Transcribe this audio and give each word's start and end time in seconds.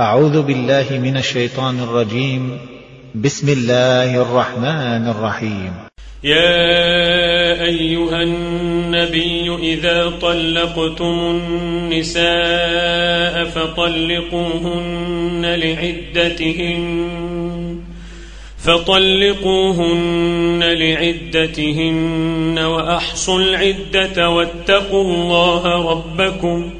أعوذ 0.00 0.42
بالله 0.42 0.86
من 0.90 1.16
الشيطان 1.16 1.80
الرجيم. 1.80 2.58
بسم 3.14 3.48
الله 3.48 4.22
الرحمن 4.22 5.08
الرحيم. 5.08 5.72
يا 6.24 7.64
أيها 7.64 8.22
النبي 8.22 9.56
إذا 9.62 10.12
طلقتم 10.20 11.36
النساء 11.36 13.44
فطلقوهن 13.44 15.42
لعدتهن 15.44 17.10
فطلقوهن 18.64 20.62
لعدتهن 20.62 22.58
وأحصوا 22.58 23.40
العدة 23.40 24.30
واتقوا 24.30 25.04
الله 25.04 25.92
ربكم 25.92 26.79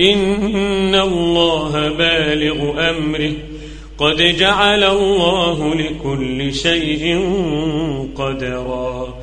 إن 0.00 0.94
الله 0.94 1.88
بالغ 1.88 2.90
أمره. 2.90 3.32
قد 3.98 4.16
جعل 4.16 4.84
الله 4.84 5.74
لكل 5.74 6.54
شيء 6.54 7.20
قدرا. 8.16 9.18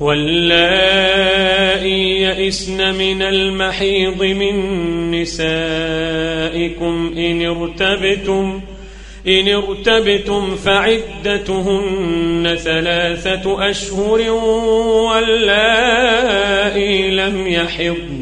واللائي 0.00 1.42
يئسن 2.22 2.94
من 2.94 3.22
المحيض 3.22 4.22
من 4.22 5.20
نسائكم 5.20 7.14
إن 7.16 7.46
ارتبتم 7.46 8.60
إن 9.26 9.48
ارتبتم 9.48 10.56
فعدتهن 10.56 12.56
ثلاثة 12.64 13.70
أشهر 13.70 14.30
واللائي 15.10 17.10
لم 17.10 17.46
يحضن. 17.46 18.21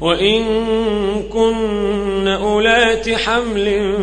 وإن 0.00 0.42
كن 1.32 2.28
أولات 2.28 3.08
حمل 3.08 3.94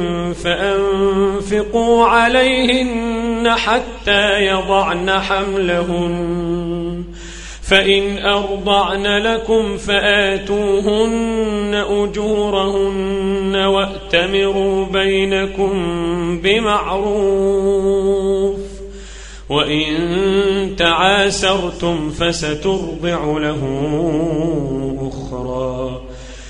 فأنفقوا 0.43 2.05
عليهن 2.05 3.49
حتى 3.49 4.45
يضعن 4.45 5.09
حملهن. 5.09 7.03
فإن 7.63 8.17
أرضعن 8.17 9.07
لكم 9.07 9.77
فآتوهن 9.77 11.85
أجورهن 11.89 13.55
وأتمروا 13.55 14.85
بينكم 14.85 15.71
بمعروف. 16.41 18.55
وإن 19.49 20.75
تعاسرتم 20.77 22.09
فسترضع 22.09 23.37
له 23.37 23.61
أخرى 24.77 24.86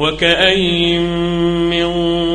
وكأي 0.00 0.98
من 1.68 1.90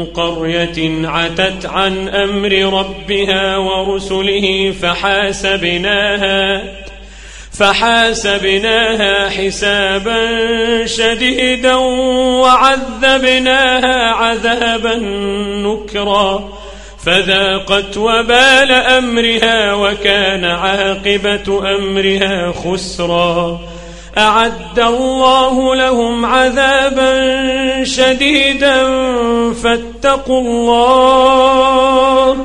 قرية 0.06 1.08
عتت 1.08 1.66
عن 1.66 2.08
أمر 2.09 2.79
ربها 2.79 3.58
ورسله 3.58 4.73
فحاسبناها 4.82 6.64
فحاسبناها 7.52 9.29
حسابا 9.29 10.26
شديدا 10.85 11.76
وعذبناها 12.41 14.11
عذابا 14.11 14.96
نكرا 15.66 16.50
فذاقت 17.06 17.97
وبال 17.97 18.72
أمرها 18.72 19.73
وكان 19.73 20.46
عاقبة 20.46 21.76
أمرها 21.76 22.52
خسرا 22.52 23.59
أعد 24.17 24.79
الله 24.79 25.76
لهم 25.76 26.26
عذابا 26.26 27.84
شديدا. 27.84 28.84
فاتقوا 29.53 30.41
الله 30.41 32.38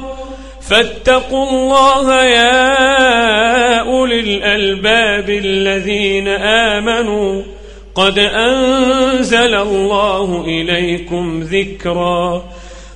فاتقوا 0.71 1.51
الله 1.51 2.25
يا 2.25 3.81
أولي 3.81 4.21
الألباب 4.21 5.31
الذين 5.31 6.29
آمنوا. 6.29 7.43
قد 7.95 8.19
أنزل 8.19 9.55
الله 9.55 10.45
إليكم 10.47 11.41
ذكرا. 11.43 12.45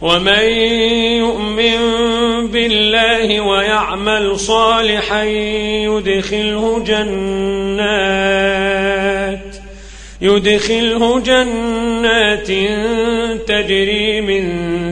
ومن 0.00 0.44
يؤمن 1.18 1.76
بالله 2.46 3.40
ويعمل 3.40 4.38
صالحا 4.40 5.24
يدخله 5.24 6.84
جنات 6.86 8.34
يدخله 10.20 11.20
جنات 11.20 12.48
تجري 13.48 14.20
من 14.20 14.44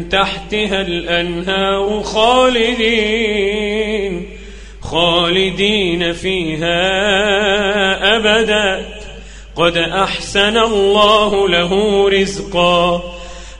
تحتها 0.08 0.80
الأنهار 0.80 2.02
خالدين 2.02 3.62
خالدين 4.82 6.12
فيها 6.12 6.82
أبدا. 8.16 8.84
قد 9.56 9.76
أحسن 9.76 10.58
الله 10.58 11.48
له 11.48 12.04
رزقا. 12.08 13.02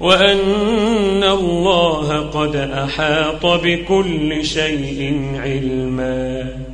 وأن 0.00 1.24
الله 1.24 2.18
قد 2.20 2.56
أحاط 2.56 3.46
بكل 3.46 4.44
شيء 4.44 5.30
علما. 5.36 6.69